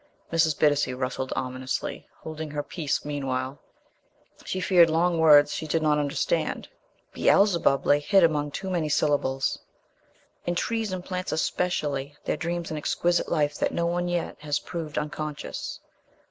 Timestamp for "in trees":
10.43-10.91